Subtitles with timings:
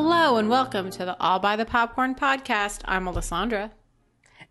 [0.00, 2.82] Hello and welcome to the All by the Popcorn podcast.
[2.84, 3.72] I'm Alessandra.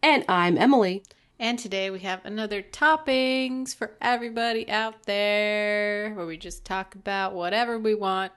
[0.04, 1.06] And I'm Emily.
[1.40, 7.34] And today we have another toppings for everybody out there where we just talk about
[7.34, 8.34] whatever we want.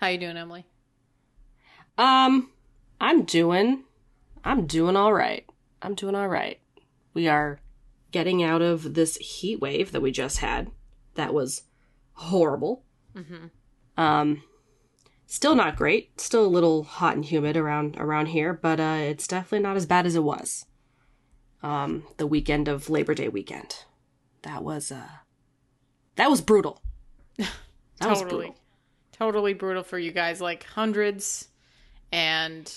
[0.00, 0.66] How you doing, Emily?
[1.96, 2.50] Um,
[3.00, 3.84] I'm doing
[4.42, 5.48] I'm doing all right.
[5.80, 6.58] I'm doing all right.
[7.14, 7.60] We are
[8.10, 10.72] getting out of this heat wave that we just had.
[11.14, 11.62] That was
[12.14, 12.82] horrible.
[13.14, 13.46] Mm-hmm.
[13.96, 14.42] Um
[15.32, 16.20] still not great.
[16.20, 19.86] Still a little hot and humid around around here, but uh it's definitely not as
[19.86, 20.66] bad as it was.
[21.62, 23.84] Um the weekend of Labor Day weekend.
[24.42, 25.08] That was uh
[26.16, 26.82] that was brutal.
[27.98, 28.46] That was totally.
[28.46, 28.56] brutal.
[29.12, 31.46] Totally brutal for you guys like hundreds
[32.10, 32.70] and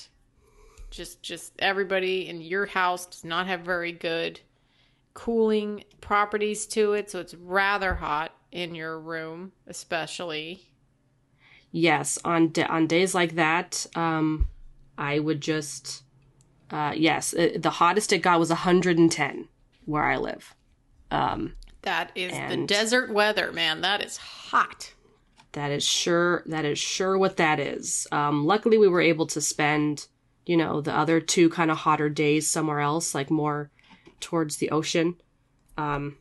[0.91, 4.39] just just everybody in your house does not have very good
[5.15, 10.74] cooling properties to it, so it's rather hot in your room especially.
[11.75, 14.47] Yes, on da- on days like that, um,
[14.97, 16.03] I would just,
[16.71, 19.49] uh, yes, uh, the hottest it got was 110
[19.83, 20.55] where I live.
[21.11, 23.81] Um, That is the desert weather, man.
[23.81, 24.93] That is hot.
[25.51, 28.07] that is sure that is sure what that is.
[28.09, 30.07] Um, luckily, we were able to spend,
[30.45, 33.69] you know, the other two kind of hotter days somewhere else, like more
[34.21, 35.15] towards the ocean,
[35.77, 36.17] um,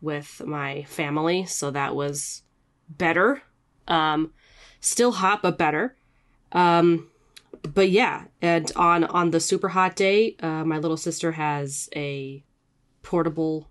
[0.00, 1.44] with my family.
[1.44, 2.42] So that was
[2.88, 3.42] better.
[3.86, 4.32] Um,
[4.80, 5.96] still hot, but better.
[6.52, 7.08] Um,
[7.62, 12.42] but yeah, and on on the super hot day, uh, my little sister has a
[13.02, 13.68] portable,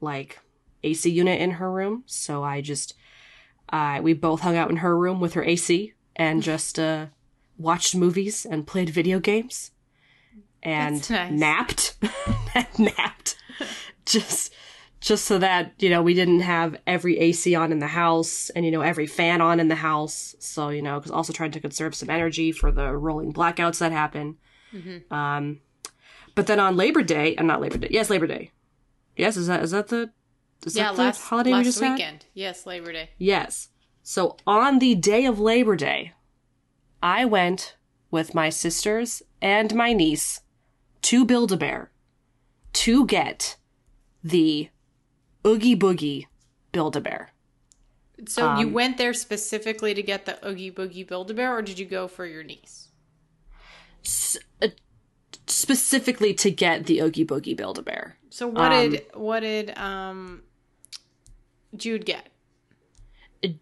[0.00, 0.38] like
[0.82, 2.04] AC unit in her room.
[2.06, 2.94] So I just,
[3.68, 7.06] I we both hung out in her room with her AC and just uh,
[7.58, 9.70] watched movies and played video games
[10.62, 11.32] and nice.
[11.32, 11.96] napped,
[12.78, 13.36] napped,
[14.04, 14.52] just
[15.02, 18.64] just so that you know we didn't have every AC on in the house and
[18.64, 20.34] you know every fan on in the house.
[20.38, 23.92] So you know, because also trying to conserve some energy for the rolling blackouts that
[23.92, 24.38] happen.
[24.72, 25.12] Mm-hmm.
[25.12, 25.60] Um,
[26.34, 28.52] but then on Labor Day, and not Labor Day, yes, Labor Day.
[29.16, 30.12] Yes, is that is that the
[30.64, 31.92] is yeah, that the last holiday we last just had?
[31.94, 32.26] weekend.
[32.32, 33.10] Yes, Labor Day.
[33.18, 33.68] Yes.
[34.04, 36.12] So on the day of Labor Day,
[37.02, 37.76] I went
[38.10, 40.42] with my sisters and my niece
[41.02, 41.90] to Build a Bear
[42.74, 43.56] to get
[44.22, 44.70] the
[45.46, 46.26] Oogie Boogie
[46.72, 47.30] Build a Bear.
[48.26, 51.62] So you Um, went there specifically to get the Oogie Boogie Build a Bear, or
[51.62, 52.88] did you go for your niece?
[55.46, 58.16] Specifically to get the Oogie Boogie Build a Bear.
[58.30, 60.42] So what Um, did what did um
[61.76, 62.31] Jude get?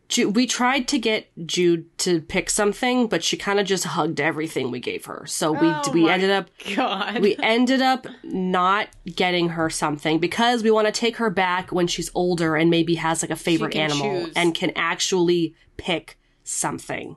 [0.08, 4.20] Ju- we tried to get Jude to pick something, but she kind of just hugged
[4.20, 5.24] everything we gave her.
[5.26, 7.20] So we Oh we ended up God.
[7.20, 11.86] we ended up not getting her something because we want to take her back when
[11.86, 14.32] she's older and maybe has like a favorite animal choose.
[14.36, 17.16] and can actually pick something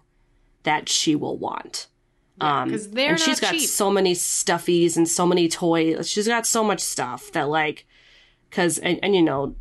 [0.64, 1.88] that she will want.
[2.40, 3.68] um 'cause they're and she's got cheap.
[3.70, 6.10] so many stuffies and so many toys.
[6.10, 7.86] She's got so much stuff that like
[8.52, 9.56] cuz and, and you know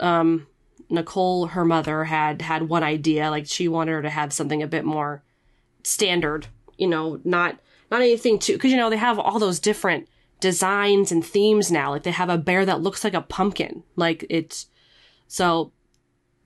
[0.00, 0.48] um
[0.90, 4.66] Nicole her mother had had one idea like she wanted her to have something a
[4.66, 5.22] bit more
[5.82, 7.58] standard, you know, not
[7.90, 10.08] not anything too because you know they have all those different
[10.40, 11.90] designs and themes now.
[11.90, 13.82] Like they have a bear that looks like a pumpkin.
[13.96, 14.66] Like it's
[15.26, 15.72] so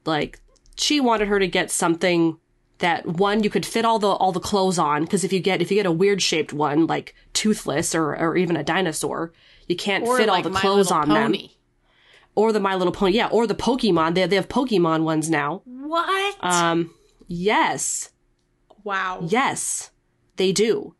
[0.04, 0.41] like
[0.76, 2.38] she wanted her to get something
[2.78, 5.62] that one you could fit all the all the clothes on because if you get
[5.62, 9.32] if you get a weird shaped one like toothless or or even a dinosaur,
[9.69, 11.32] you can't or fit like all the clothes on them.
[12.34, 14.14] Or the My Little Pony, yeah, or the Pokemon.
[14.14, 15.62] They they have Pokemon ones now.
[15.66, 16.36] What?
[16.40, 16.94] Um,
[17.26, 18.10] yes,
[18.84, 19.20] wow.
[19.26, 19.90] Yes,
[20.36, 20.94] they do.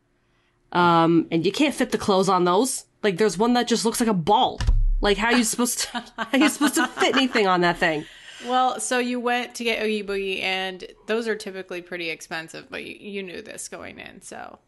[0.71, 2.85] Um, and you can't fit the clothes on those.
[3.01, 4.59] Like, there's one that just looks like a ball.
[5.01, 5.87] Like, how are you supposed to?
[6.17, 8.05] how are you supposed to fit anything on that thing?
[8.45, 12.83] Well, so you went to get Oogie Boogie, and those are typically pretty expensive, but
[12.83, 14.59] you, you knew this going in, so.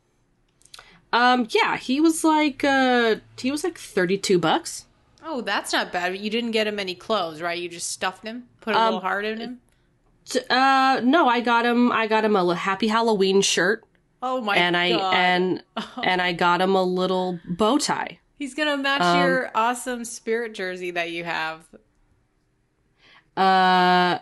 [1.11, 4.84] Um, yeah, he was like, uh, he was like thirty-two bucks.
[5.27, 6.15] Oh, that's not bad.
[6.17, 7.57] You didn't get him any clothes, right?
[7.59, 9.59] You just stuffed him, put a Um, little heart in him.
[10.25, 11.91] T- Uh, no, I got him.
[11.91, 13.83] I got him a Happy Halloween shirt,
[14.21, 15.13] Oh my and I god!
[15.15, 15.63] and
[16.03, 18.19] and I got him a little bow tie.
[18.37, 21.67] He's gonna match Um, your awesome spirit jersey that you have.
[23.37, 24.19] Uh,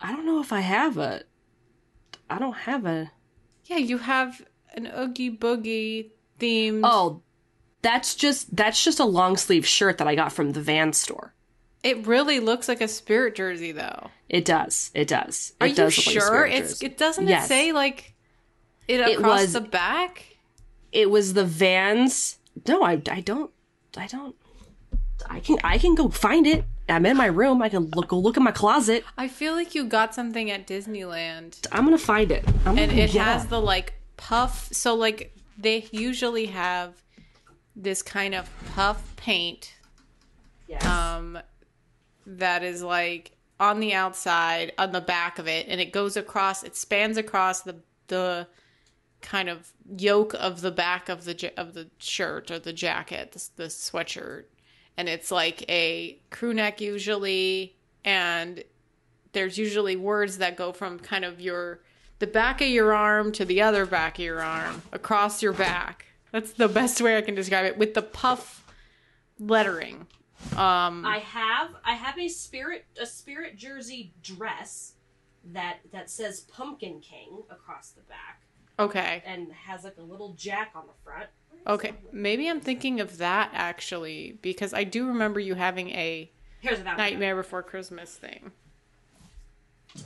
[0.00, 1.22] I don't know if I have a.
[2.28, 3.10] I don't have a.
[3.64, 4.42] Yeah, you have
[4.74, 6.80] an Oogie Boogie themed.
[6.84, 7.22] Oh,
[7.86, 11.32] that's just that's just a long sleeve shirt that I got from the Van store.
[11.82, 14.10] it really looks like a spirit jersey, though.
[14.28, 14.90] It does.
[14.94, 15.52] It does.
[15.60, 16.46] It Are you does look like a sure?
[16.46, 17.44] It's it doesn't Yes.
[17.44, 18.14] it say like
[18.88, 20.12] it It across was- the back?
[20.92, 22.38] It was the Vans.
[22.68, 23.50] No, I I don't
[23.96, 24.34] I don't.
[25.28, 26.64] I can I can go find it.
[26.88, 27.62] I'm in my room.
[27.62, 29.04] I can look go look in my closet.
[29.16, 32.44] I feel like you got something at Disneyland, I'm gonna find it.
[32.64, 34.68] I'm and gonna it get has the like puff.
[34.72, 36.94] So like they usually have
[37.76, 39.74] this kind of puff paint
[40.66, 40.84] Yes.
[40.84, 41.38] um,
[42.26, 46.62] that is like on the outside, on the back of it, and it goes across.
[46.64, 47.76] It spans across the
[48.08, 48.48] the
[49.22, 53.48] kind of yoke of the back of the of the shirt or the jacket, the,
[53.62, 54.44] the sweatshirt,
[54.96, 58.64] and it's like a crew neck usually, and
[59.32, 61.80] there's usually words that go from kind of your
[62.18, 66.06] the back of your arm to the other back of your arm across your back.
[66.36, 68.62] That's the best way I can describe it with the puff
[69.38, 70.06] lettering.
[70.52, 74.92] Um, I have I have a spirit a spirit jersey dress
[75.52, 78.42] that that says Pumpkin King across the back
[78.78, 79.22] okay.
[79.24, 81.30] and has like a little jack on the front.
[81.66, 81.94] Okay.
[82.12, 86.30] Maybe I'm thinking of that actually because I do remember you having a
[86.60, 86.84] Here's.
[86.84, 88.52] Nightmare Before Christmas thing.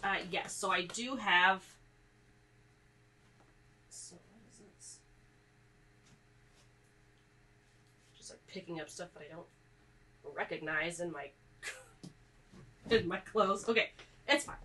[0.05, 1.65] Uh, yes, so I do have.
[3.89, 4.99] So what is this?
[8.17, 9.47] Just like picking up stuff that I don't
[10.35, 11.31] recognize in my
[12.91, 13.69] in my clothes.
[13.69, 13.91] Okay,
[14.29, 14.57] it's fine.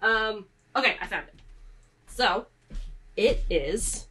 [0.00, 0.46] Um,
[0.76, 1.34] okay, I found it.
[2.06, 2.46] So
[3.16, 4.06] it is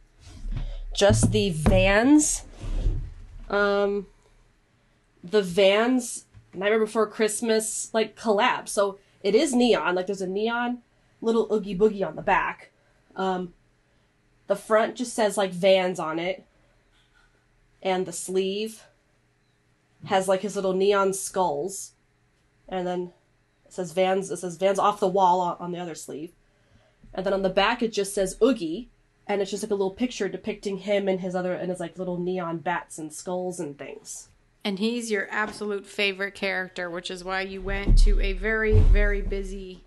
[0.94, 2.44] just the Vans.
[3.48, 4.06] Um,
[5.22, 8.68] the Vans Nightmare Before Christmas like collab.
[8.68, 9.94] So it is neon.
[9.94, 10.78] Like there's a neon
[11.20, 12.70] little oogie boogie on the back.
[13.14, 13.54] Um,
[14.46, 16.44] the front just says like Vans on it,
[17.82, 18.84] and the sleeve
[20.06, 21.92] has like his little neon skulls,
[22.68, 23.12] and then
[23.64, 24.30] it says Vans.
[24.30, 26.32] It says Vans off the wall on, on the other sleeve,
[27.14, 28.88] and then on the back it just says Oogie,
[29.26, 31.98] and it's just like a little picture depicting him and his other and his like
[31.98, 34.28] little neon bats and skulls and things.
[34.64, 39.20] And he's your absolute favorite character, which is why you went to a very, very
[39.20, 39.82] busy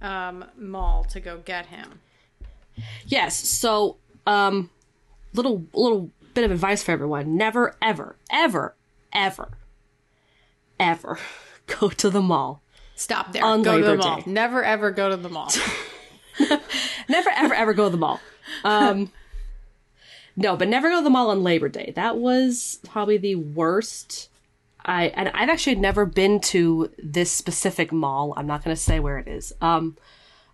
[0.00, 2.00] um, mall to go get him.
[3.06, 3.36] Yes.
[3.36, 3.96] So,
[4.26, 4.70] um,
[5.34, 8.74] little little bit of advice for everyone: never, ever, ever,
[9.12, 9.50] ever,
[10.78, 11.18] ever
[11.66, 12.62] go to the mall.
[12.94, 13.44] Stop there.
[13.44, 14.20] On go to the Labor mall.
[14.20, 14.30] Day.
[14.30, 15.52] Never ever go to the mall.
[17.08, 18.20] Never, ever, ever go to the mall.
[18.64, 19.10] Um,
[20.36, 21.92] no, but never go to the mall on Labor Day.
[21.96, 24.28] That was probably the worst.
[24.84, 28.34] I and I've actually never been to this specific mall.
[28.36, 29.52] I'm not going to say where it is.
[29.60, 29.96] Um,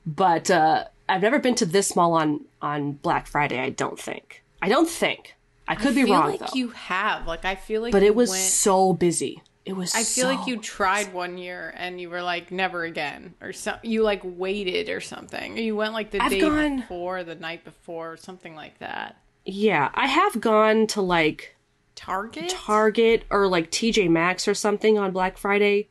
[0.06, 3.60] but uh, I've never been to this mall on on Black Friday.
[3.60, 4.42] I don't think.
[4.62, 5.33] I don't think.
[5.66, 6.46] I could I be feel wrong like though.
[6.54, 7.26] you have.
[7.26, 9.42] Like I feel like but it was went- so busy.
[9.64, 9.94] It was.
[9.94, 13.76] I feel like you tried one year and you were like never again or some
[13.82, 15.56] you like waited or something.
[15.56, 18.78] Or you went like the I've day gone- before, the night before, or something like
[18.80, 19.16] that.
[19.46, 21.56] Yeah, I have gone to like
[21.96, 22.50] Target?
[22.50, 25.88] Target or like TJ Maxx or something on Black Friday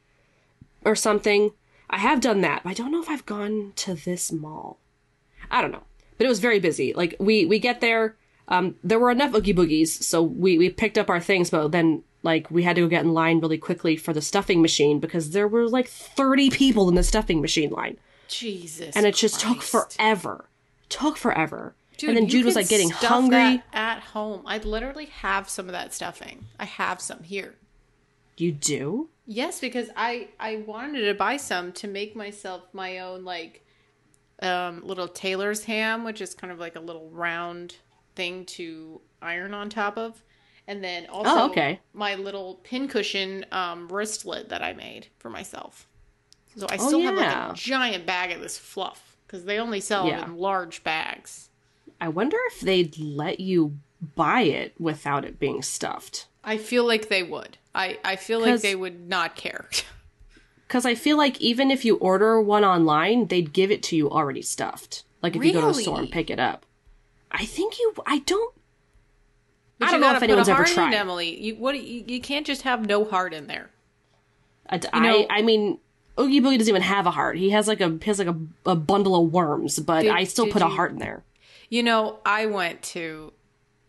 [0.85, 1.51] or something.
[1.89, 4.79] I have done that, but I don't know if I've gone to this mall.
[5.49, 5.83] I don't know.
[6.17, 6.93] But it was very busy.
[6.93, 10.97] Like we we get there, um there were enough oogie boogies, so we we picked
[10.97, 13.95] up our things, but then like we had to go get in line really quickly
[13.95, 17.97] for the stuffing machine because there were like 30 people in the stuffing machine line.
[18.29, 18.95] Jesus.
[18.95, 20.49] And it just took forever.
[20.89, 21.75] Took forever.
[21.97, 23.61] Dude, and then Jude was like getting hungry.
[23.71, 24.41] at home.
[24.45, 26.45] I literally have some of that stuffing.
[26.59, 27.55] I have some here.
[28.37, 29.09] You do?
[29.25, 33.65] Yes, because I I wanted to buy some to make myself my own like
[34.41, 37.75] um little tailor's ham, which is kind of like a little round
[38.15, 40.23] thing to iron on top of.
[40.67, 41.79] And then also Oh, okay.
[41.93, 45.87] my little pincushion um wristlet that I made for myself.
[46.55, 49.79] So I Oh, still have like a giant bag of this fluff because they only
[49.79, 50.25] sell Yeah.
[50.25, 51.49] in large bags.
[51.99, 53.77] I wonder if they'd let you
[54.15, 56.27] buy it without it being stuffed.
[56.43, 57.57] I feel like they would.
[57.73, 59.69] I, I feel like they would not care.
[60.67, 64.09] Because I feel like even if you order one online, they'd give it to you
[64.09, 65.03] already stuffed.
[65.21, 66.65] Like if you go to a store and pick it up.
[67.33, 67.93] I think you.
[68.05, 68.53] I don't.
[69.79, 70.93] But I don't know if anyone's a ever heart in, tried.
[70.93, 71.77] Emily, you what?
[71.83, 73.71] You, you can't just have no heart in there.
[74.69, 75.79] I, you know- I, I mean,
[76.19, 77.37] Oogie Boogie doesn't even have a heart.
[77.37, 78.37] He has like a he has like a,
[78.67, 81.23] a bundle of worms, but Did- I still put a heart in there.
[81.69, 83.33] You know, I went to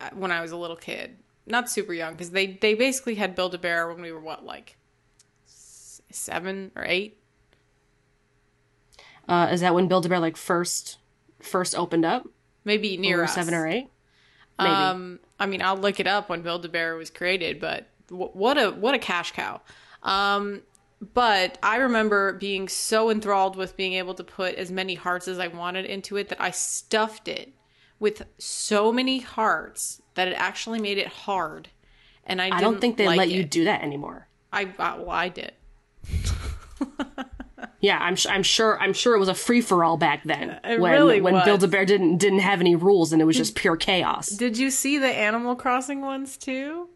[0.00, 1.18] uh, when I was a little kid.
[1.46, 4.44] not super young because they they basically had Build a Bear when we were what
[4.44, 4.76] like
[5.46, 7.18] seven or eight.
[9.28, 10.98] Uh, is that when Build a Bear like first
[11.40, 12.26] first opened up?
[12.64, 13.34] Maybe near Or us.
[13.34, 13.88] seven or eight?
[14.58, 14.70] Maybe.
[14.70, 18.30] Um, I mean, I'll look it up when Build a Bear was created, but w-
[18.32, 19.60] what a what a cash cow.
[20.02, 20.62] Um,
[21.12, 25.38] but I remember being so enthralled with being able to put as many hearts as
[25.38, 27.52] I wanted into it that I stuffed it
[27.98, 31.68] with so many hearts that it actually made it hard.
[32.24, 34.28] And I, I don't didn't think they like let you do that anymore.
[34.52, 35.52] I I- well, I did.
[37.84, 40.60] Yeah, I'm I'm sure I'm sure it was a free for all back then uh,
[40.64, 41.44] It when really when was.
[41.44, 44.28] Build a Bear didn't didn't have any rules and it was just pure chaos.
[44.28, 46.88] Did you see the Animal Crossing ones too?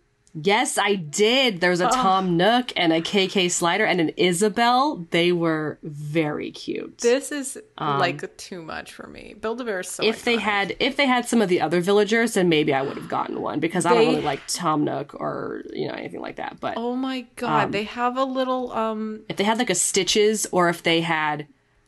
[0.43, 1.61] Yes, I did.
[1.61, 1.89] There was Oh.
[1.89, 5.07] a Tom Nook and a KK Slider and an Isabelle.
[5.11, 6.99] They were very cute.
[6.99, 9.35] This is like too much for me.
[9.41, 10.03] Build a Bear so.
[10.03, 12.83] Um, if they had if they had some of the other villagers, then maybe I
[12.83, 16.21] would have gotten one because I don't really like Tom Nook or you know anything
[16.21, 16.59] like that.
[16.61, 20.47] But Oh my god, they have a little um if they had like a Stitches
[20.53, 21.47] or if they had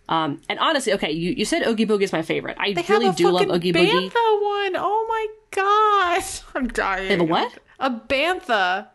[0.09, 2.57] um and honestly, okay, you, you said Oogie Boogie is my favorite.
[2.59, 4.43] I they really have a do love Oogie bantha Boogie.
[4.43, 4.77] one.
[4.77, 6.23] Oh my god.
[6.55, 7.09] I'm dying.
[7.09, 7.53] They have a what?
[7.81, 8.89] A bantha.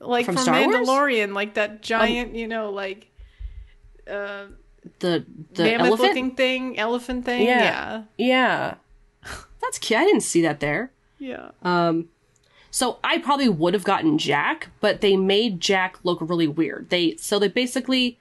[0.00, 0.76] Like From from, Star Wars?
[0.76, 3.10] Mandalorian, like that giant, you know, like
[4.06, 4.46] uh
[4.98, 6.08] The the mammoth elephant.
[6.08, 7.42] looking thing, elephant thing.
[7.46, 8.02] Yeah.
[8.16, 8.74] Yeah.
[9.24, 9.34] Yeah.
[9.62, 9.98] That's cute.
[9.98, 10.92] I didn't see that there.
[11.18, 11.52] Yeah.
[11.62, 12.10] Um,
[12.70, 16.90] so I probably would have gotten Jack, but they made Jack look really weird.
[16.90, 18.18] They so they basically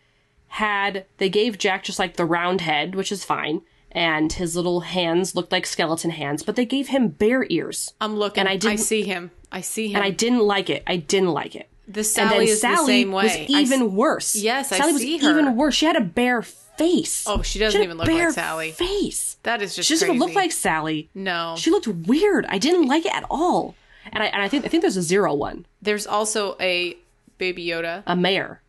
[0.49, 3.61] had they gave Jack just like the round head, which is fine,
[3.93, 8.15] and his little hands looked like skeleton hands, but they gave him bear ears, I'm
[8.17, 8.41] looking.
[8.41, 9.31] and I I, didn't- see him.
[9.51, 9.97] I see him.
[9.97, 10.83] and I didn't like it.
[10.87, 11.69] I didn't like it.
[11.87, 13.23] the Sally is Sally the same way.
[13.25, 14.35] was even s- worse.
[14.35, 15.29] Yes, I Sally see was her.
[15.39, 15.75] even worse.
[15.75, 17.23] She had a bare face.
[17.27, 18.71] Oh, she doesn't a even look like Sally.
[18.71, 19.37] Face.
[19.43, 21.09] That is just She doesn't even look like Sally.
[21.13, 21.53] No.
[21.57, 22.45] She looked weird.
[22.49, 23.75] I didn't like it at all.
[24.11, 26.97] And I, and I think I think there's a zero one, There's also a
[27.37, 28.01] Baby Yoda.
[28.07, 28.61] a mayor.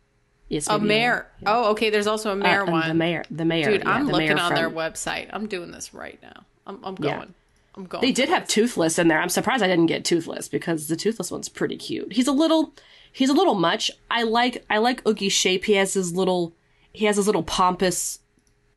[0.49, 1.27] Yes, A mayor.
[1.45, 1.89] Oh, okay.
[1.89, 2.87] There's also a mayor Uh, one.
[2.87, 3.23] The mayor.
[3.31, 3.71] The mayor.
[3.71, 5.27] Dude, yeah, I'm looking on their website.
[5.33, 6.43] I'm doing this right now.
[6.67, 7.15] I'm, I'm Yeah.
[7.17, 7.33] going.
[7.75, 8.01] I'm going.
[8.01, 8.47] They did have.
[8.47, 9.19] Toothless in there.
[9.19, 12.13] I'm surprised I didn't get Toothless because the Toothless one's pretty cute.
[12.13, 12.73] He's a little,
[13.11, 13.89] he's a little much.
[14.11, 15.65] I like, I like Oogie's shape.
[15.65, 16.53] He has his little,
[16.93, 18.19] he has his little pompous,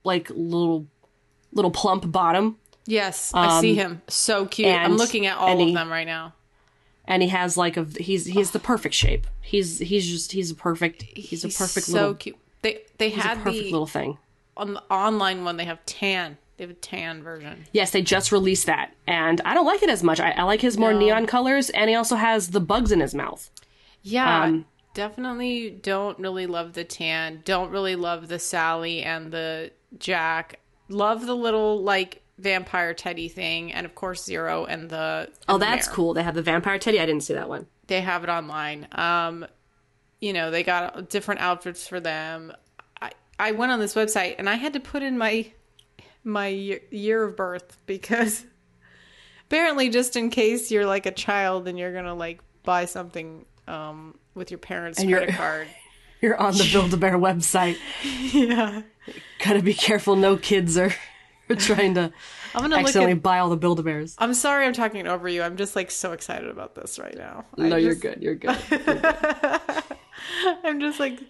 [0.04, 0.87] like little,
[1.52, 2.56] little plump bottom,
[2.87, 4.02] Yes, I see Um, him.
[4.08, 4.68] So cute.
[4.75, 6.32] I'm looking at all of he- them right now.
[7.09, 9.27] And he has like a, he's he's the perfect shape.
[9.41, 12.37] He's he's just he's a perfect, he's, a perfect so little, cute.
[12.62, 14.19] They they he's a had perfect the little thing.
[14.57, 15.57] on the online one.
[15.57, 16.38] They have tan.
[16.57, 17.65] They have a tan version.
[17.73, 20.21] Yes, they just released that, and I don't like it as much.
[20.21, 23.15] I, I like his more neon colors, and he also has the bugs in his
[23.15, 23.49] mouth.
[24.03, 27.43] Yeah, Um, definitely don't really love the tan.
[27.45, 30.59] Don't really love the Sally and the Jack.
[30.88, 35.28] Love the little like vampire teddy thing, and of course Zero and the.
[35.49, 35.95] Oh, and the that's mayor.
[35.95, 36.14] cool.
[36.14, 37.00] They have the vampire teddy.
[37.00, 37.66] I didn't see that one.
[37.87, 38.87] They have it online.
[38.92, 39.47] Um,
[40.21, 42.52] you know, they got different outfits for them.
[43.00, 45.50] I I went on this website and I had to put in my
[46.25, 48.45] my year, year of birth because
[49.47, 54.18] apparently just in case you're like a child and you're gonna like buy something um
[54.35, 55.68] with your parents' And credit card.
[56.21, 57.76] You're on the Build a Bear website.
[58.33, 58.83] yeah,
[59.45, 60.16] Gotta be careful.
[60.16, 60.92] No kids are,
[61.55, 62.12] are trying to
[62.55, 63.23] I'm gonna look accidentally at.
[63.23, 64.14] buy all the Build a Bears.
[64.19, 65.43] I'm sorry, I'm talking over you.
[65.43, 67.45] I'm just like so excited about this right now.
[67.57, 68.23] No, I you're just- good.
[68.23, 68.59] You're good.
[70.64, 71.21] I'm just like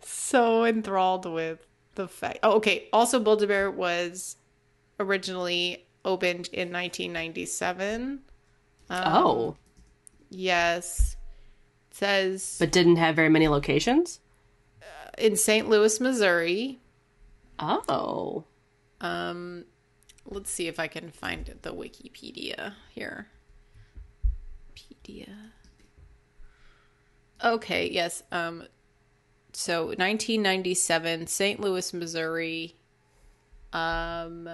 [0.00, 2.38] so enthralled with the fact.
[2.42, 2.88] Oh, okay.
[2.92, 4.36] Also, Build a Bear was
[5.00, 8.20] originally opened in 1997.
[8.88, 9.56] Um, oh,
[10.30, 11.16] Yes.
[11.90, 14.20] It says but didn't have very many locations.
[14.82, 15.68] Uh, in St.
[15.68, 16.78] Louis, Missouri.
[17.58, 18.44] Oh,
[19.00, 19.64] Um,
[20.24, 23.28] let's see if I can find the Wikipedia here.
[24.74, 25.28] Wikipedia.
[27.44, 28.22] Okay, yes.
[28.32, 28.64] Um,
[29.52, 31.60] so 1997, St.
[31.60, 32.76] Louis, Missouri.
[33.72, 34.48] Um,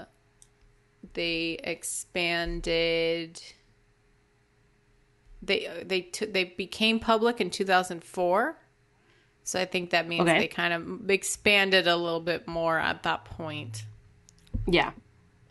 [1.14, 3.40] they expanded.
[5.44, 8.58] They they t- they became public in 2004.
[9.44, 10.38] So I think that means Okay.
[10.38, 13.84] they kind of expanded a little bit more at that point
[14.66, 14.92] yeah.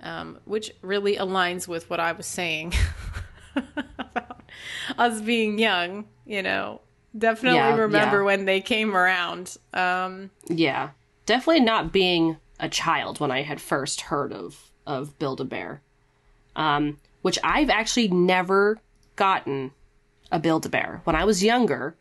[0.02, 2.74] um, which really aligns with what I was saying
[3.56, 4.42] about
[4.98, 6.06] us being young.
[6.26, 6.82] You know,
[7.18, 8.24] definitely Yeah, remember yeah.
[8.24, 9.58] when they came around.
[9.74, 10.90] Um, Yeah,
[11.26, 15.82] definitely not being a child when I had first heard of of Build a Bear,
[16.56, 18.80] um, which I've actually never
[19.16, 19.72] gotten
[20.32, 21.02] a Build a Bear.
[21.04, 21.96] When I was younger,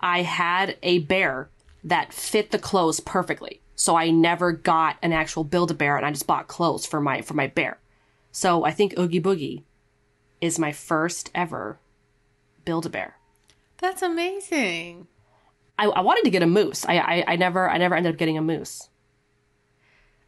[0.00, 1.48] I had a bear
[1.84, 6.06] that fit the clothes perfectly, so I never got an actual Build a Bear, and
[6.06, 7.78] I just bought clothes for my for my bear.
[8.30, 9.62] So I think Oogie Boogie
[10.40, 11.78] is my first ever
[12.64, 13.16] Build a Bear.
[13.78, 15.06] That's amazing.
[15.78, 16.84] I, I wanted to get a moose.
[16.86, 18.88] I, I I never I never ended up getting a moose.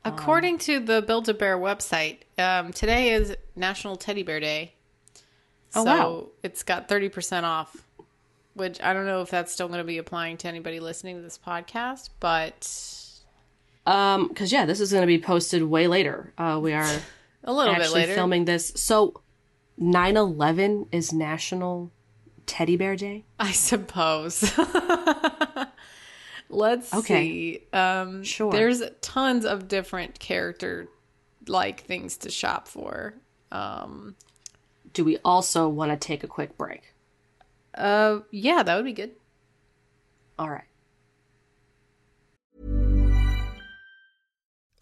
[0.06, 4.74] According to the Build a Bear website, um, today is National Teddy Bear Day.
[5.74, 6.26] Oh, so wow.
[6.42, 7.74] it's got 30% off,
[8.52, 11.22] which I don't know if that's still going to be applying to anybody listening to
[11.22, 13.03] this podcast, but
[13.86, 16.32] Um, because yeah, this is going to be posted way later.
[16.38, 16.88] Uh, we are
[17.44, 18.14] a little bit later.
[18.14, 18.72] filming this.
[18.76, 19.20] So,
[19.80, 21.90] 9-11 is National
[22.46, 23.24] Teddy Bear Day.
[23.38, 24.42] I suppose.
[26.48, 27.28] Let's Okay.
[27.28, 27.62] see.
[27.72, 28.52] Um, Sure.
[28.52, 30.88] There's tons of different character
[31.46, 33.14] like things to shop for.
[33.50, 34.14] Um,
[34.92, 36.94] Do we also want to take a quick break?
[37.76, 39.12] uh, yeah, that would be good.
[40.38, 40.64] All right.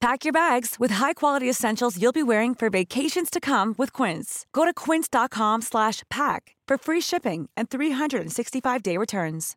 [0.00, 4.46] Pack your bags with high-quality essentials you'll be wearing for vacations to come with Quince.
[4.52, 9.56] Go to quince.com slash pack for free shipping and 365-day returns.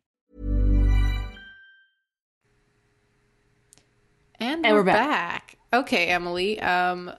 [4.40, 5.54] And, And we're, we're back.
[5.72, 6.58] Okay, Emily.
[6.60, 7.12] Um,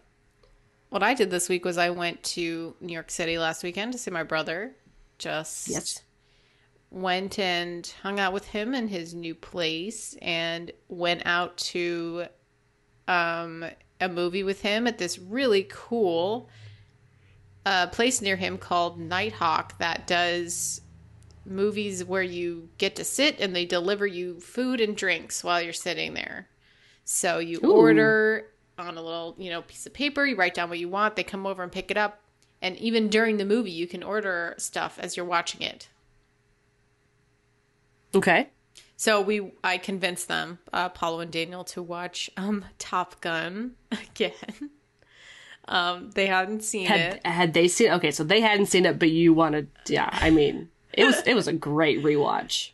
[0.90, 3.98] what I did this week was I went to New York City last weekend to
[3.98, 4.76] see my brother.
[5.18, 6.04] Just Yes.
[6.92, 12.26] went and hung out with him in his new place and went out to
[13.08, 13.66] um,
[14.00, 16.50] a movie with him at this really cool
[17.66, 20.82] uh, place near him called Nitehawk that does
[21.46, 25.74] movies where you get to sit and they deliver you food and drinks while you're
[25.74, 26.48] sitting there.
[27.06, 27.72] So you Ooh.
[27.74, 31.16] order on a little, you know, piece of paper, you write down what you want,
[31.16, 32.20] they come over and pick it up.
[32.62, 35.90] And even during the movie, you can order stuff as you're watching it.
[38.16, 38.50] Okay.
[39.04, 44.70] So we, I convinced them, uh, Paulo and Daniel, to watch um, Top Gun again.
[45.68, 47.26] um, they hadn't seen Had it.
[47.28, 47.92] had they seen?
[47.92, 49.68] Okay, so they hadn't seen it, but you wanted.
[49.90, 52.70] Yeah, I mean, it was it was a great rewatch.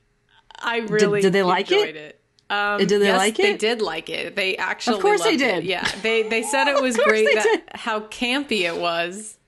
[0.60, 1.96] I really did they like it?
[1.96, 2.22] it.
[2.52, 4.36] Um, Did they yes, like They did like it.
[4.36, 5.56] They actually, Of course they loved it.
[5.62, 5.64] did.
[5.64, 9.39] Yeah, they they said it was great that how campy it was.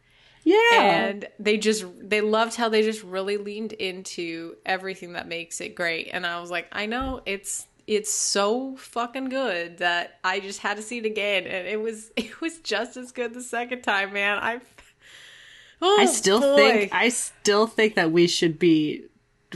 [0.43, 0.57] Yeah.
[0.71, 5.75] and they just they loved how they just really leaned into everything that makes it
[5.75, 10.59] great and i was like i know it's it's so fucking good that i just
[10.59, 13.83] had to see it again and it was it was just as good the second
[13.83, 14.59] time man i
[15.81, 16.55] oh, I still boy.
[16.55, 19.05] think I still think that we should be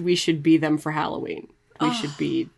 [0.01, 1.47] we should be them for Halloween.
[1.79, 2.49] We should be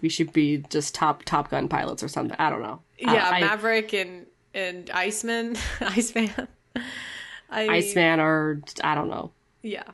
[0.00, 2.36] we should be just top Top Gun pilots or something.
[2.38, 2.80] I don't know.
[2.98, 6.48] Yeah I, maverick and and iceman iceman
[7.52, 9.30] I, Iceman or I don't know.
[9.62, 9.84] yeah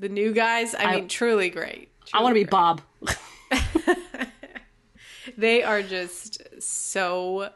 [0.00, 2.50] the new guys i, I- mean truly great I want to be great.
[2.50, 2.80] Bob.
[5.36, 7.50] They are just so.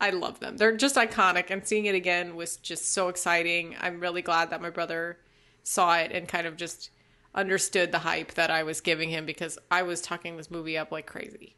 [0.00, 0.56] I love them.
[0.56, 3.74] They're just iconic, and seeing it again was just so exciting.
[3.80, 5.18] I'm really glad that my brother
[5.62, 6.90] saw it and kind of just
[7.34, 10.92] understood the hype that I was giving him because I was talking this movie up
[10.92, 11.56] like crazy.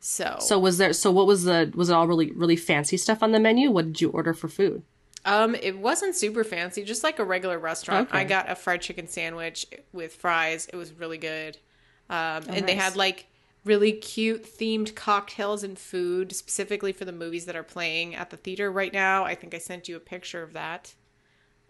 [0.00, 0.92] So, So was there?
[0.92, 1.72] So what was the?
[1.74, 3.70] Was it all really really fancy stuff on the menu?
[3.70, 4.82] What did you order for food?
[5.24, 8.08] Um, it wasn't super fancy, just like a regular restaurant.
[8.08, 8.18] Okay.
[8.18, 10.68] I got a fried chicken sandwich with fries.
[10.72, 11.56] It was really good.
[12.10, 13.26] Um, and they had like
[13.64, 18.36] really cute themed cocktails and food specifically for the movies that are playing at the
[18.36, 19.24] theater right now.
[19.24, 20.94] I think I sent you a picture of that.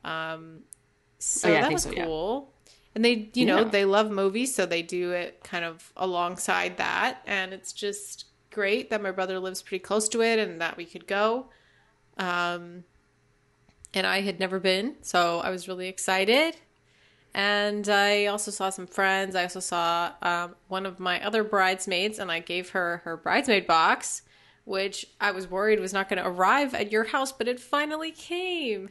[0.02, 0.60] Um,
[1.20, 2.04] so Oh, yeah, that was so, yeah.
[2.04, 2.52] cool.
[2.96, 3.64] And they, you know, Yeah.
[3.68, 7.18] they love movies, so they do it kind of alongside that.
[7.26, 10.84] And it's just great that my brother lives pretty close to it and that we
[10.84, 11.46] could go.
[12.18, 12.84] Um,
[13.94, 16.56] and I had never been, so I was really excited.
[17.32, 19.34] And I also saw some friends.
[19.34, 23.66] I also saw um, one of my other bridesmaids, and I gave her her bridesmaid
[23.66, 24.22] box,
[24.64, 28.12] which I was worried was not going to arrive at your house, but it finally
[28.12, 28.90] came.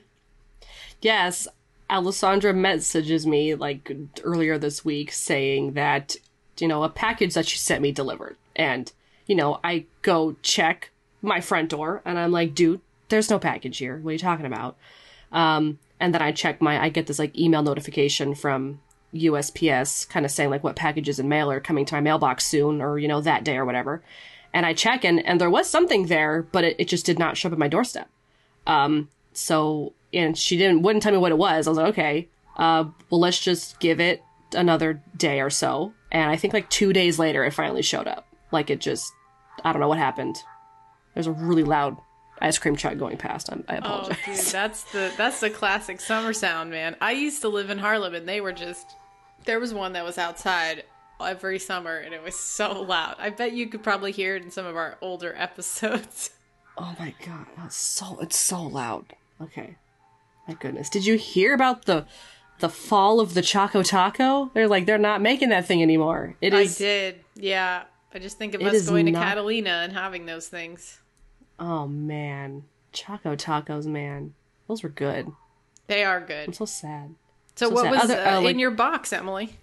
[1.02, 1.48] Yes,
[1.90, 3.92] Alessandra messages me like
[4.24, 6.16] earlier this week saying that
[6.60, 8.92] you know a package that she sent me delivered, and
[9.28, 12.82] you know I go check my front door and I'm like, dude,
[13.14, 13.98] there's no package here.
[13.98, 14.76] What are you talking about?
[15.32, 18.82] Um, and then I check my, I get this like email notification from
[19.14, 22.82] USPS kind of saying like what packages and mail are coming to my mailbox soon
[22.82, 24.02] or, you know, that day or whatever.
[24.52, 27.38] And I check and, and there was something there, but it, it just did not
[27.38, 28.10] show up at my doorstep.
[28.66, 31.68] Um, so, and she didn't, wouldn't tell me what it was.
[31.68, 34.24] I was like, okay, uh, well, let's just give it
[34.56, 35.94] another day or so.
[36.12, 38.28] And I think like two days later, it finally showed up.
[38.52, 39.14] Like it just,
[39.64, 40.38] I don't know what happened.
[41.14, 41.98] There's a really loud
[42.42, 43.52] ice cream truck going past.
[43.52, 44.18] I'm, I Oh, apologize.
[44.26, 46.96] dude, that's the that's the classic summer sound, man.
[47.02, 48.86] I used to live in Harlem, and they were just
[49.46, 50.84] there was one that was outside
[51.22, 53.16] every summer, and it was so loud.
[53.20, 56.32] I bet you could probably hear it in some of our older episodes.
[56.78, 59.06] Oh my god, that's so it's so loud.
[59.42, 59.76] Okay.
[60.48, 60.90] My goodness.
[60.90, 62.06] Did you hear about the
[62.60, 64.52] the fall of the Choco Taco?
[64.54, 66.36] They're like they're not making that thing anymore.
[66.42, 67.84] It is I did, yeah.
[68.14, 71.00] I just think of us going to Catalina and having those things.
[71.66, 72.66] Oh man.
[72.92, 74.34] Choco Tacos, man.
[74.68, 75.32] Those were good.
[75.88, 76.48] They are good.
[76.50, 77.16] I'm so sad.
[77.56, 77.92] So, so what sad.
[77.92, 79.58] was Other- uh, uh, like- in your box, Emily?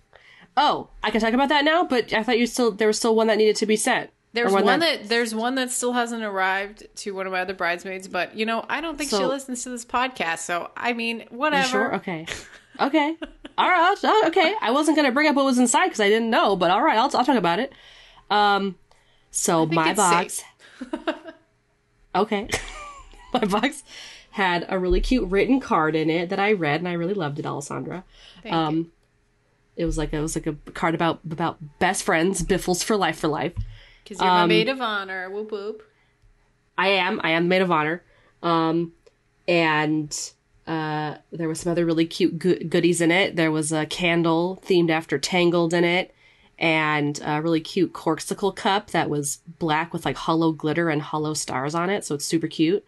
[0.56, 3.14] Oh, I can talk about that now, but I thought you still there was still
[3.14, 4.10] one that needed to be sent.
[4.32, 5.08] There's Or one, that...
[5.08, 8.64] there's one that still hasn't arrived to one of my other bridesmaids, but you know
[8.68, 10.38] I don't think she listens to this podcast.
[10.38, 11.68] So I mean, whatever.
[11.68, 11.94] sure?
[11.96, 12.26] Okay.
[12.78, 13.14] Okay.
[13.58, 13.94] All right.
[14.02, 14.54] I'll- okay.
[14.62, 16.96] I wasn't gonna bring up what was inside because I didn't know, but all right,
[16.96, 17.74] I'll I'll talk about it.
[18.30, 18.76] Um,
[19.30, 20.42] so my box.
[22.14, 22.48] okay,
[23.32, 23.84] my box
[24.32, 27.38] had a really cute written card in it that I read and I really loved
[27.38, 28.04] it, Alessandra.
[28.42, 28.90] Thank um, you.
[29.76, 33.18] It was like it was like a card about about best friends, biffles for life
[33.18, 33.54] for life.
[34.04, 35.30] Because you're my um, maid of honor.
[35.30, 35.82] Whoop whoop.
[36.76, 37.20] I am.
[37.22, 38.02] I am the maid of honor.
[38.42, 38.92] Um,
[39.46, 40.32] and
[40.66, 43.36] uh, there was some other really cute go- goodies in it.
[43.36, 46.14] There was a candle themed after Tangled in it,
[46.60, 51.32] and a really cute Corkcicle cup that was black with like hollow glitter and hollow
[51.32, 52.04] stars on it.
[52.04, 52.84] So it's super cute.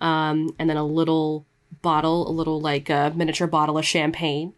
[0.00, 1.44] Um, and then a little
[1.82, 4.54] bottle, a little like a miniature bottle of champagne,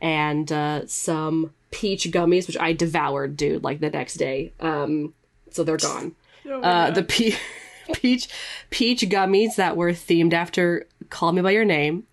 [0.00, 3.64] and uh, some peach gummies, which I devoured, dude.
[3.64, 4.52] Like the next day.
[4.60, 5.14] Um,
[5.50, 6.14] so they're gone
[6.50, 7.36] uh, the pe-
[7.94, 8.28] peach
[8.68, 12.04] peach gummies that were themed after "Call Me by Your Name,"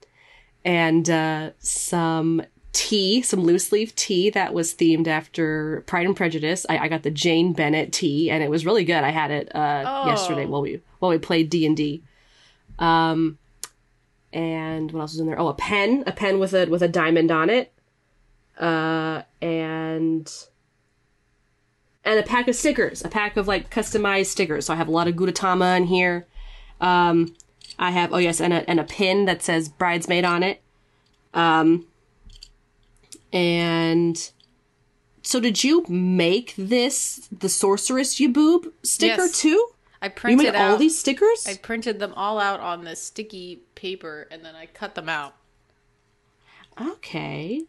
[0.63, 2.41] and uh, some
[2.73, 6.65] tea, some loose leaf tea that was themed after Pride and Prejudice.
[6.67, 9.03] I, I got the Jane Bennett tea, and it was really good.
[9.03, 10.07] I had it uh, Oh.
[10.09, 12.03] yesterday while we while we played D and D.
[12.79, 13.37] Um,
[14.33, 15.39] and what else was in there?
[15.39, 17.71] Oh, a pen, a pen with a with a diamond on it,
[18.59, 20.31] uh, and
[22.03, 24.65] and a pack of stickers, a pack of like customized stickers.
[24.65, 26.25] So I have a lot of Gudetama in here.
[26.81, 27.35] Um,
[27.77, 30.61] I have oh yes, and a and a pin that says bridesmaid on it.
[31.35, 31.85] Um,
[33.33, 34.31] and
[35.23, 39.41] so did you make this the sorceress you boob sticker Yes.
[39.41, 39.67] too?
[40.01, 40.71] I You printed made out.
[40.71, 41.45] all these stickers?
[41.47, 45.35] I printed them all out on this sticky paper, and then I cut them out.
[46.79, 47.61] Okay.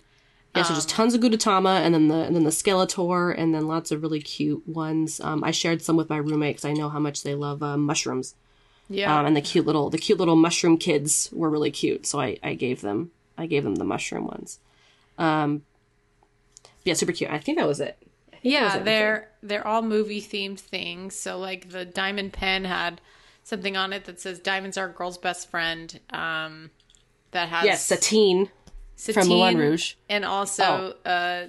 [0.57, 3.53] Yeah, so Um, just tons of Gudetama, and then the and then the Skeletor, and
[3.55, 5.21] then lots of really cute ones.
[5.21, 7.77] Um, I shared some with my roommate because I know how much they love uh,
[7.77, 8.35] mushrooms.
[8.89, 9.19] Yeah.
[9.19, 12.39] Um, and the cute little the cute little mushroom kids were really cute, so I,
[12.43, 14.59] I gave them I gave them the mushroom ones.
[15.19, 15.63] Um,
[16.85, 17.31] yeah, super cute.
[17.31, 17.97] I think that was it.
[18.43, 18.85] Yeah, everything.
[18.85, 21.17] they're they're all movie themed things.
[21.17, 23.01] So like the diamond pen had
[23.43, 26.71] something on it that says "Diamonds are a girl's best friend." Um,
[27.31, 28.51] that has Yes, Satine
[29.13, 29.95] from Moulin Rouge.
[30.09, 31.47] and also uh,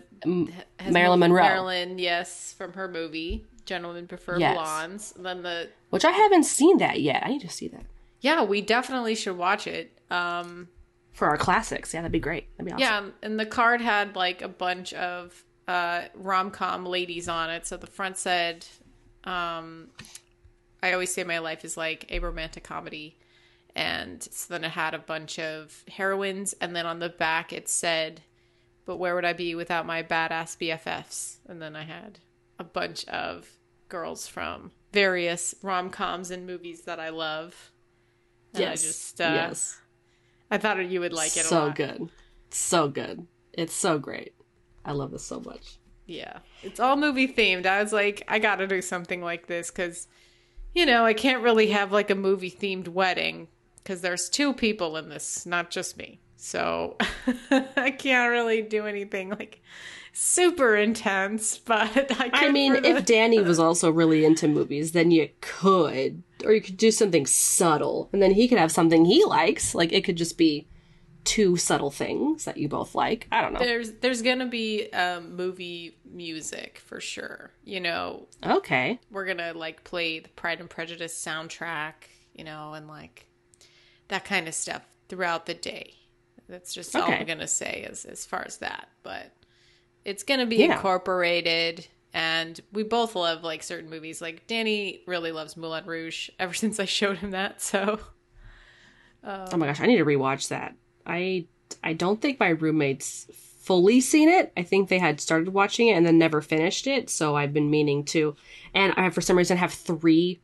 [0.80, 1.44] has Marilyn Monroe.
[1.44, 4.56] Marilyn, yes, from her movie "Gentlemen Prefer Yes.
[4.56, 7.24] Blondes." Then the which I haven't seen that yet.
[7.26, 7.84] I need to see that
[8.22, 9.92] yeah, we definitely should watch it.
[10.10, 10.70] Um,
[11.16, 11.94] for our classics.
[11.94, 12.48] Yeah, that'd be great.
[12.58, 13.06] That'd be awesome.
[13.06, 17.66] Yeah, and the card had like a bunch of uh, rom com ladies on it.
[17.66, 18.66] So the front said,
[19.24, 19.88] um,
[20.84, 23.18] I always say my life is like a romantic comedy.
[23.76, 26.54] And so then it had a bunch of heroines.
[26.62, 28.22] And then on the back it said,
[28.86, 31.38] But where would I be without my badass BFFs?
[31.48, 32.20] And then I had
[32.60, 33.50] a bunch of
[33.90, 37.72] girls from various rom coms and movies that I love.
[38.54, 38.84] And Yes.
[38.84, 39.82] I just, uh, yes.
[40.56, 42.08] I thought you would like it so good.
[42.50, 43.28] So good.
[43.52, 44.34] It's so great.
[44.86, 45.80] I love this so much.
[46.06, 47.66] Yeah, it's all movie themed.
[47.66, 50.08] I was like, I got to do something like this because,
[50.74, 53.50] you know, I can't really have like a movie themed wedding
[53.84, 56.22] because there's two people in this, not just me.
[56.38, 56.96] So
[57.52, 59.62] I can't really do anything like
[60.16, 61.58] super intense.
[61.58, 66.54] But I, I mean, if Danny was also really into movies, then you could, or
[66.54, 69.76] you could do something subtle, and then he could have something he likes.
[69.76, 70.68] Like it could just be
[71.26, 73.28] two subtle things that you both like.
[73.32, 73.60] I don't know.
[73.60, 77.52] There's there's gonna be um, movie music for sure.
[77.64, 79.00] You know, Okay.
[79.12, 81.94] we're gonna like play the Pride and Prejudice soundtrack,
[82.34, 83.26] you know, and like
[84.08, 85.96] that kind of stuff throughout the day.
[86.48, 88.90] That's just all I'm gonna say as as far as that.
[89.02, 89.32] But
[90.06, 90.76] it's gonna be Yeah.
[90.76, 94.22] incorporated and we both love like certain movies.
[94.22, 98.00] Like Danny really loves Moulin Rouge ever since I showed him that, so
[99.24, 100.76] uh, Oh my gosh, I need to rewatch that.
[101.06, 101.48] I
[101.84, 103.28] I don't think my roommates
[103.60, 104.54] fully seen it.
[104.56, 107.72] I think they had started watching it and then never finished it, so I've been
[107.72, 108.36] meaning to.
[108.76, 110.40] And I for some reason have 3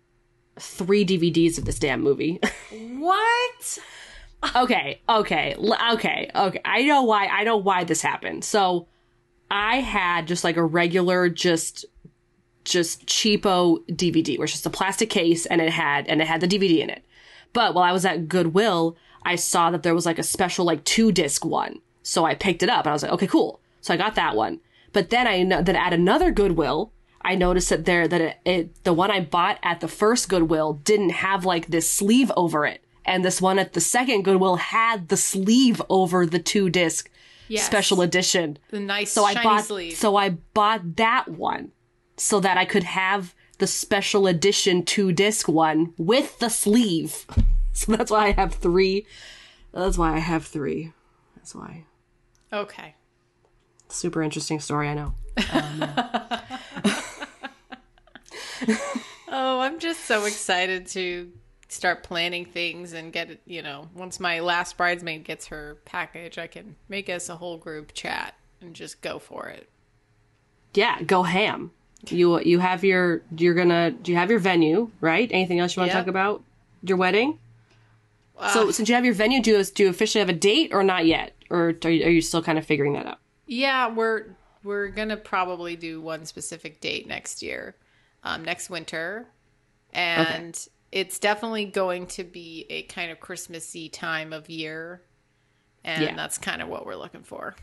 [0.60, 2.40] 3 DVDs of this damn movie.
[2.98, 3.80] What?
[4.56, 6.62] okay, okay, okay, okay.
[6.66, 7.26] I know why.
[7.28, 8.44] I know why this happened.
[8.44, 8.88] So,
[9.52, 11.84] I had just like a regular, just,
[12.64, 16.48] just cheapo DVD, it's just a plastic case, and it had and it had the
[16.48, 17.04] DVD in it.
[17.52, 20.86] But while I was at Goodwill, I saw that there was like a special like
[20.86, 23.60] two disc one, so I picked it up, and I was like, okay, cool.
[23.82, 24.62] So I got that one.
[24.94, 28.84] But then I know that at another Goodwill, I noticed that there that it, it
[28.86, 32.82] the one I bought at the first Goodwill didn't have like this sleeve over it,
[33.04, 37.10] and this one at the second Goodwill had the sleeve over the two disc
[37.52, 37.66] Yes.
[37.66, 38.58] special edition.
[38.70, 39.96] The nice So I bought sleeve.
[39.98, 41.72] so I bought that one
[42.18, 47.26] so that I could have the special edition two disc one with the sleeve.
[47.74, 49.06] So that's why I have three.
[49.72, 50.92] That's why I have three.
[51.38, 51.86] That's why.
[52.52, 52.96] okay.
[53.88, 55.14] Super interesting story, I know.
[59.34, 61.32] Oh, I'm just so excited to
[61.72, 66.38] start planning things and get it, you know, once my last bridesmaid gets her package,
[66.38, 69.70] I can make us a whole group chat and just go for it.
[70.74, 71.72] Yeah, go ham.
[72.10, 75.30] You you have your you're gonna do you have your venue, right?
[75.32, 76.06] Anything else you want to Yep.
[76.06, 76.44] talk about?
[76.84, 77.38] Your wedding?
[78.54, 80.84] so since you have your venue, do you, do you officially have a date or
[80.84, 81.36] not yet?
[81.52, 83.20] Or are you, are you still kind of figuring that out?
[83.46, 87.76] Yeah, we're we're gonna probably do one specific date next year,
[88.24, 89.28] um, next winter,
[89.94, 90.58] and
[90.92, 95.02] it's definitely going to be a kind of Christmassy time of year,
[95.84, 96.16] and Yeah.
[96.16, 97.56] that's kind of what we're looking for.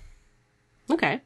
[0.90, 1.20] Okay.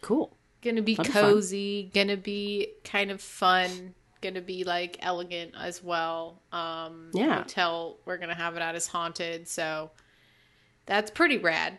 [0.00, 0.36] Cool.
[0.62, 5.82] Gonna be That'd be cozy, gonna be kind of fun, gonna be like elegant as
[5.82, 6.42] well.
[6.52, 7.38] Um, Yeah.
[7.38, 9.90] hotel we're gonna have it at is haunted, so
[10.86, 11.78] that's pretty rad.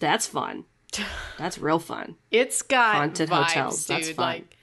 [0.00, 0.64] That's fun.
[1.38, 2.16] That's real fun.
[2.30, 3.96] It's got Haunted vibes, hotels, dude.
[3.96, 4.24] that's fun.
[4.26, 4.56] Like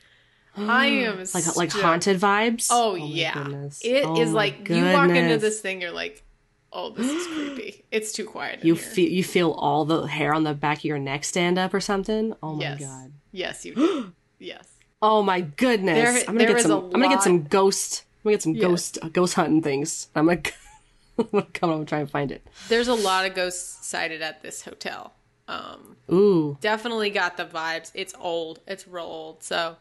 [0.57, 2.67] I am Like like haunted vibes.
[2.71, 3.81] Oh, my yeah, goodness.
[3.83, 6.23] it is Oh my like you walk into this thing, you're like,
[6.71, 7.83] oh, this is creepy.
[7.91, 8.63] It's too quiet.
[8.63, 11.73] You feel you feel all the hair on the back of your neck stand up
[11.73, 12.33] or something.
[12.43, 13.11] Oh my yes, god.
[13.31, 14.13] yes, you do.
[14.39, 14.67] yes.
[15.01, 15.95] Oh my goodness.
[15.97, 16.71] There- I'm gonna there get is some.
[16.71, 18.03] a I'm gonna get some ghost.
[18.23, 18.61] I'm gonna get some Yes.
[18.63, 20.07] ghost uh, ghost hunting things.
[20.15, 20.41] I'm gonna,
[21.19, 22.45] I'm gonna come up and try and find it.
[22.69, 25.13] There's a lot of ghosts sighted at this hotel.
[25.47, 27.91] Um, Ooh, definitely got the vibes.
[27.93, 28.61] It's old.
[28.67, 29.75] It's real old, so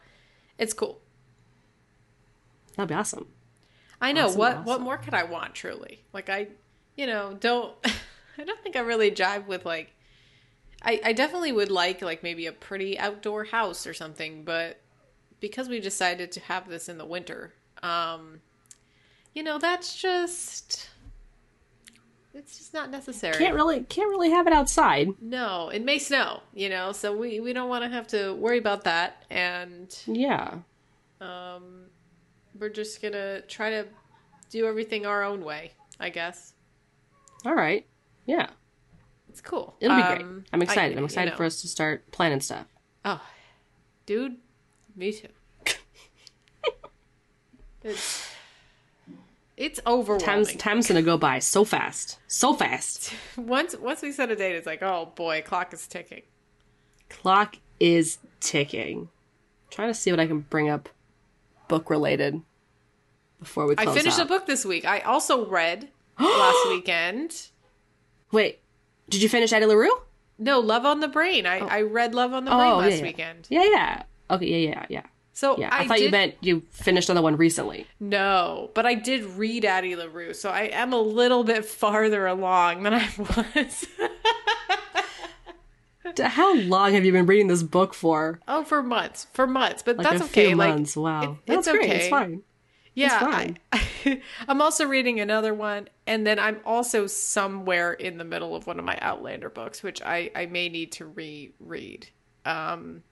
[0.59, 1.01] it's cool.
[2.77, 3.29] that'd be awesome.
[4.01, 6.03] I know Awesome, what what more could I want truly?
[6.13, 6.49] Like I,
[6.97, 7.75] you know, don't
[8.39, 9.95] I don't think I really jive with like
[10.83, 14.81] I I definitely would like like maybe a pretty outdoor house or something, but
[15.41, 18.41] because we decided to have this in the winter, um
[19.35, 20.91] you know, that's just
[22.35, 23.37] it's just not necessary.
[23.39, 25.09] Can't really can't really have it outside.
[25.21, 28.59] no, it may snow, you know, so we we don't want to have to worry
[28.59, 30.59] about that and Yeah.
[31.21, 31.87] um,
[32.59, 33.87] we're just gonna try to
[34.51, 36.53] do everything our own way, I guess.
[37.45, 37.87] All right.
[38.27, 38.49] Yeah.
[39.29, 39.75] It's cool.
[39.81, 40.23] It'll be great.
[40.23, 40.93] Um, I'm excited.
[40.97, 41.37] I'm you excited know.
[41.37, 42.67] for us to start planning stuff.
[43.05, 43.21] Oh,
[44.07, 44.37] dude,
[44.95, 45.27] me too.
[47.83, 48.24] it's
[49.57, 50.27] it's overwhelming.
[50.27, 53.13] Time's time's gonna go by so fast, so fast.
[53.37, 56.23] once once we set a date, it's like, oh boy, clock is ticking.
[57.09, 59.09] Clock is ticking.
[59.71, 60.89] trying to see what I can bring up,
[61.69, 62.41] book related,
[63.39, 64.27] before we I finished out.
[64.27, 64.85] a book this week.
[64.85, 65.89] I also read
[66.19, 67.49] last weekend.
[68.33, 68.61] Wait,
[69.09, 69.91] did you finish Addie LaRue?
[70.39, 71.47] No, Love on the Brain.
[71.47, 71.67] I, oh.
[71.67, 73.03] I read Love on the oh, Brain Oh, last yeah, yeah.
[73.03, 73.47] weekend.
[73.51, 74.03] Yeah, yeah.
[74.31, 75.03] Okay, yeah, yeah, yeah.
[75.37, 77.87] So Yeah, I, I, thought did, you meant you finished another one recently.
[77.99, 82.85] No, but I did read Addie LaRue, so I am a little bit farther along
[82.85, 83.87] than I was.
[86.21, 88.39] How long have you been reading this book for?
[88.47, 90.49] oh, for months, for months, but Like that's a okay.
[90.49, 90.97] few like, months.
[90.97, 91.85] Wow, it- that's it's great.
[91.91, 91.97] okay.
[92.01, 92.43] It's fine.
[92.97, 93.59] Yeah, fine.
[93.73, 98.69] I, I'm also reading another one, and then I'm also somewhere in the middle of
[98.69, 102.09] one of my Outlander books, which I I may need to reread.
[102.45, 103.03] Um,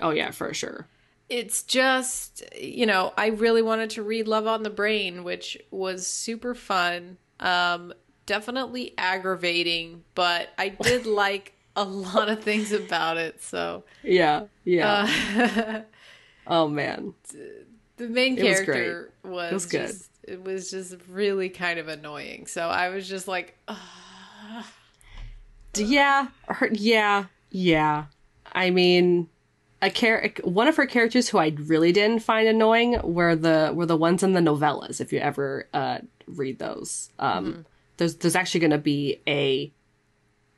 [0.00, 0.86] Oh yeah, for sure.
[1.32, 6.06] It's just you know I really wanted to read Love on the Brain, which was
[6.06, 7.16] super fun.
[7.40, 7.92] Um,
[8.26, 13.42] definitely aggravating, but I did like a lot of things about it.
[13.42, 15.08] So Yeah, yeah.
[15.36, 15.80] uh,
[16.46, 17.14] oh man,
[17.96, 19.86] the main It was character was, It was good.
[19.88, 22.46] just it was just really kind of annoying.
[22.46, 24.64] So I was just like, "Ugh."
[25.74, 26.28] Yeah,
[26.72, 28.04] yeah, yeah.
[28.52, 29.28] I mean,
[29.82, 33.84] a char- one of her characters who I really didn't find annoying were the were
[33.84, 35.00] the ones in the novellas.
[35.00, 37.66] If you ever uh, read those, um,
[37.96, 39.72] there's there's actually going to be a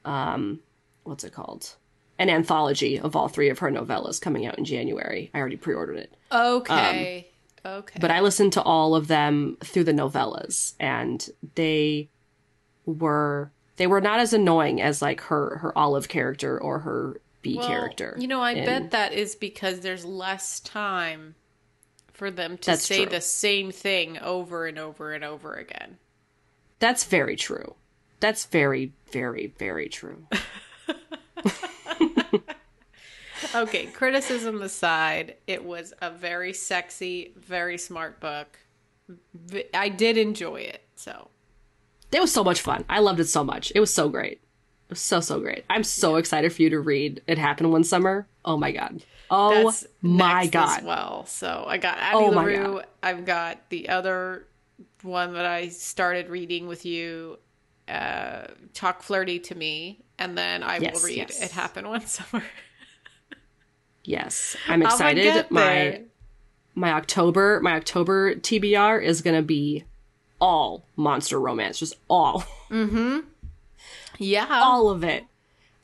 [0.05, 0.61] um,
[1.05, 1.75] what's it called?
[2.19, 5.31] An anthology of all three of her novellas coming out in January.
[5.35, 6.15] I already pre-ordered it.
[6.31, 7.29] okay,
[7.65, 7.99] okay.
[8.01, 12.11] but I listened to all of them through the novellas, and they
[12.85, 17.57] were they were not as annoying as like her her Olive character or her B
[17.57, 18.17] Well, character.
[18.19, 21.37] You know, I bet that is because there's less time
[22.13, 23.13] for them to say true.
[23.15, 25.99] the same thing over and over and over again.
[26.81, 27.77] that's very true.
[28.19, 30.27] That's very very very true.
[33.55, 38.59] Okay, criticism aside, it was a very sexy, very smart book.
[39.73, 40.83] I did enjoy it.
[40.97, 41.29] So,
[42.11, 42.85] It was so much fun.
[42.89, 43.71] I loved it so much.
[43.75, 44.41] It was so great.
[44.92, 45.64] So so great.
[45.70, 48.27] I'm so excited for you to read It Happened One Summer.
[48.44, 49.03] Oh my god.
[49.31, 50.79] Oh that's my god.
[50.81, 51.25] as well.
[51.27, 52.57] So, I got Addie Oh LaRue.
[52.75, 52.87] God.
[53.03, 54.47] I've got the other
[55.03, 57.38] one that I started reading with you,
[57.88, 58.44] uh,
[58.75, 61.42] Talk Flirty to Me, and then I Yes, will read yes.
[61.42, 62.44] It Happened One Summer.
[64.05, 65.51] Yes, I'm excited.
[65.51, 66.03] My
[66.75, 69.85] my October my October TBR is gonna be
[70.40, 72.44] all monster romance, just all
[74.18, 74.46] Yeah.
[74.50, 75.24] all of it.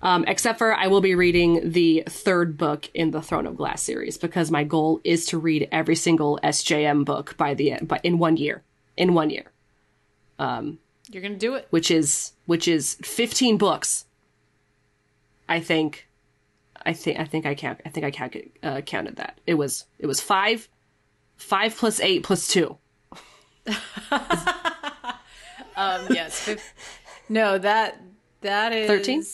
[0.02, 3.82] Um, except for I will be reading the third book in the Throne of Glass
[3.82, 8.02] series because my goal is to read every single SJM book by the end, but
[8.02, 8.62] in one year,
[8.96, 9.52] in one year,
[10.38, 11.66] You're going to do it.
[11.68, 14.06] which is which is 15 books.
[15.50, 16.08] I think,
[16.86, 19.84] I think I think I count I think I count, uh, counted that it was
[19.98, 20.66] it was five,
[21.36, 22.78] five plus eight plus two.
[25.76, 26.48] Um, yes.
[27.30, 27.98] No, that
[28.42, 29.24] that is 13?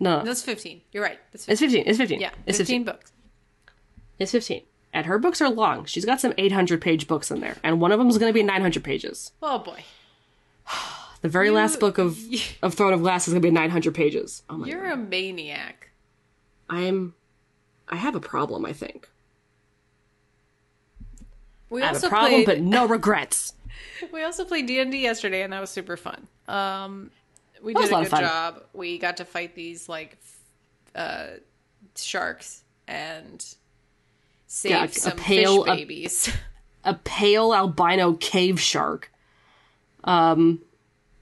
[0.00, 0.80] No, That's 15.
[0.92, 1.18] You're right.
[1.32, 1.52] That's 15.
[1.52, 1.88] it's 15.
[1.90, 2.20] It's 15.
[2.20, 2.84] Yeah, it's 15 15.
[2.84, 3.12] books.
[4.18, 4.62] It's 15.
[4.92, 5.84] And her books are long.
[5.84, 8.34] She's got some 800 page books in there, and one of them is going to
[8.34, 9.32] be 900 pages.
[9.42, 9.84] Oh boy.
[11.22, 12.18] The very last book of
[12.62, 14.42] of Throne of Glass is going to be 900 pages.
[14.50, 15.90] Oh my You're a maniac.
[16.68, 17.14] I'm
[17.88, 19.08] I have a problem, I think.
[21.70, 23.54] We I have also a problem played but no regrets.
[24.12, 26.26] we also played D&D yesterday and that was super fun.
[26.48, 27.12] Um
[27.62, 28.62] we did a a good job.
[28.72, 30.18] We got to fight these like
[30.94, 31.26] uh
[31.96, 33.44] sharks and
[34.46, 36.30] save Yeah, a some pale- fish a- babies.
[36.84, 39.10] a pale albino cave shark.
[40.04, 40.60] Um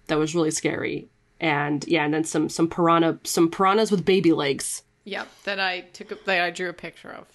[0.06, 1.08] that was really scary.
[1.38, 4.82] And yeah, and then some some piranha some piranhas with baby legs.
[5.04, 7.26] yep, that I took a, that I drew a picture of.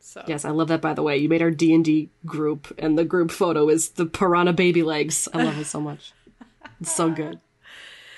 [0.00, 1.16] So Yes, I love that by the way.
[1.18, 5.28] You made our D&D group and the group photo is the piranha baby legs.
[5.32, 6.12] I love it so much.
[6.80, 7.38] It's so good.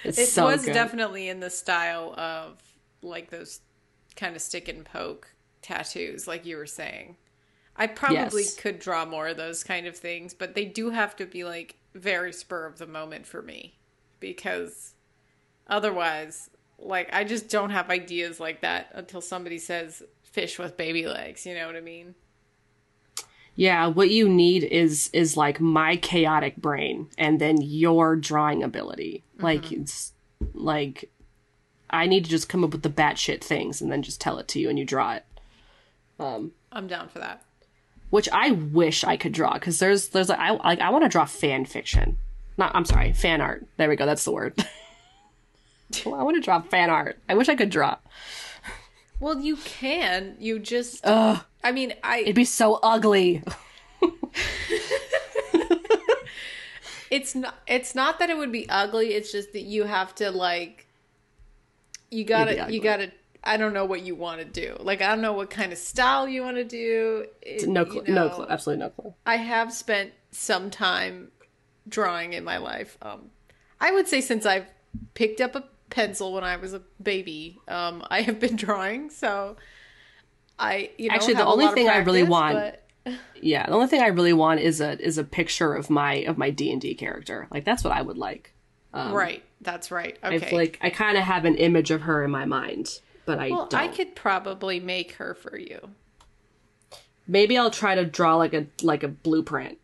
[0.04, 0.72] It's it so was good.
[0.72, 2.62] definitely in the style of
[3.02, 3.60] like those
[4.16, 7.16] kind of stick and poke tattoos like you were saying
[7.76, 8.54] i probably Yes.
[8.54, 11.76] could draw more of those kind of things but they do have to be like
[11.94, 13.78] very spur of the moment for me
[14.20, 14.94] because
[15.66, 21.06] otherwise like i just don't have ideas like that until somebody says fish with baby
[21.06, 22.14] legs you know what i mean
[23.54, 29.22] Yeah, what you need is is like my chaotic brain and then your drawing ability.
[29.38, 30.12] Like it's
[30.54, 31.10] like
[31.90, 34.48] I need to just come up with the batshit things and then just tell it
[34.48, 35.24] to you and you draw it.
[36.18, 37.42] Um i'm down for that
[38.10, 41.08] Which I wish I could draw because there's there's like I like I want to
[41.10, 42.16] draw fan fiction.
[42.56, 43.66] Not I'm sorry, fan art.
[43.76, 44.06] There we go.
[44.06, 44.54] That's the word.
[46.06, 47.18] Well, I want to draw fan art.
[47.28, 47.98] I wish I could draw.
[49.20, 53.42] well you can you just Ugh, i mean i it'd be so ugly.
[57.10, 60.30] it's not it's not that it would be ugly it's just that you have to
[60.30, 60.86] like
[62.10, 63.10] you gotta you gotta
[63.44, 65.78] i don't know what you want to do like i don't know what kind of
[65.78, 68.14] style you want to do It- No you clue.
[68.14, 68.46] No clue.
[68.48, 69.14] Absolutely no clue.
[69.26, 71.30] i have spent some time
[71.88, 73.30] drawing in my life um
[73.80, 74.66] i would say since i've
[75.14, 79.56] picked up a pencil when i was a baby um i have been drawing so
[80.62, 82.78] i you know Actually, the only thing I really want- but-
[83.40, 86.38] Yeah, the only thing I really want is a is a picture of my of
[86.38, 87.48] my D and D character.
[87.50, 88.54] Like that's what I would like.
[88.94, 92.30] Um, right that's right okay like I kind of have an image of her in
[92.30, 93.80] my mind, but I well don't.
[93.80, 95.90] i could probably make her for you
[97.26, 99.78] Maybe I'll try to draw like a like a blueprint,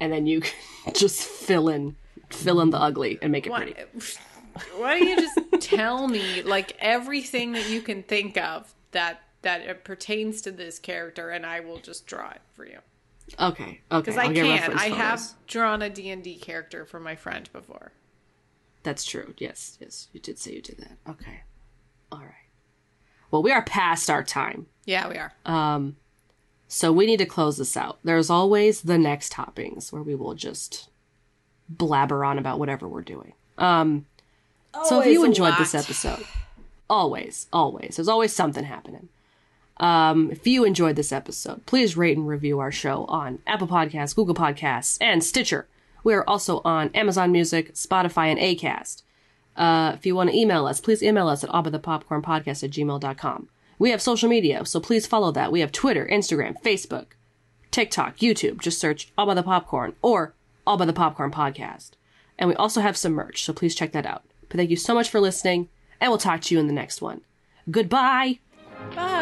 [0.00, 0.40] and then you
[0.84, 1.96] can just fill in
[2.30, 3.82] fill in the ugly and make it Why, pretty.
[4.76, 9.60] why don't you just tell me like everything that you can think of that that
[9.62, 12.78] it pertains to this character, and I will just draw it for you
[13.40, 13.80] Okay, okay.
[13.90, 14.72] because I I'll can.
[14.72, 17.92] I have drawn a D and D character for my friend before.
[18.82, 19.34] That's true.
[19.38, 20.08] Yes, yes.
[20.12, 20.98] You did say you did that.
[21.08, 21.42] Okay.
[22.10, 22.48] All right.
[23.30, 24.66] Well, we are past our time.
[24.84, 25.32] Yeah, we are.
[25.46, 25.96] Um,
[26.68, 27.98] so we need to close this out.
[28.02, 30.90] There's always the next toppings where we will just
[31.68, 33.32] blabber on about whatever we're doing.
[33.56, 34.06] Um,
[34.84, 36.24] so if you Always enjoyed this episode,
[36.90, 39.08] always, always, there's always something happening.
[39.82, 44.14] Um, if you enjoyed this episode, please rate and review our show on Apple Podcasts,
[44.14, 45.66] Google Podcasts, and Stitcher.
[46.04, 49.02] We are also on Amazon Music, Spotify, and Acast.
[49.56, 53.48] Uh, if you want to email us, please email us at abbathepopcornpodcast at gmail.com.
[53.78, 55.50] We have social media, so please follow that.
[55.50, 57.06] We have Twitter, Instagram, Facebook,
[57.72, 58.60] TikTok, YouTube.
[58.60, 61.92] Just search All by the Popcorn or All by the Popcorn Podcast.
[62.38, 64.22] And we also have some merch, so please check that out.
[64.48, 65.68] But thank you so much for listening,
[66.00, 67.22] and we'll talk to you in the next one.
[67.68, 68.38] Goodbye!
[68.94, 69.21] Bye.